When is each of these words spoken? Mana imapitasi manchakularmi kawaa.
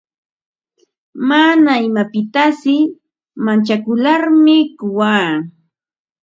Mana 1.29 1.73
imapitasi 1.87 2.75
manchakularmi 3.45 4.57
kawaa. 4.77 5.31